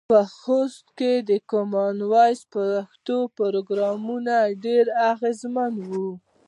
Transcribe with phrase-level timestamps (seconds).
[0.09, 4.01] په خوست کې د کامن وایس پښتو پروګرام
[4.65, 5.91] ډیر اغیزمن و.